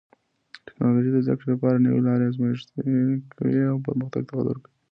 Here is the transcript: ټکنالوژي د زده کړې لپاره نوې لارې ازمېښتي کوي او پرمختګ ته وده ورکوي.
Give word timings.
ټکنالوژي 0.67 1.09
د 1.13 1.17
زده 1.25 1.33
کړې 1.37 1.49
لپاره 1.53 1.83
نوې 1.85 2.01
لارې 2.07 2.25
ازمېښتي 2.29 2.93
کوي 3.37 3.61
او 3.71 3.77
پرمختګ 3.87 4.23
ته 4.27 4.33
وده 4.35 4.49
ورکوي. 4.51 4.71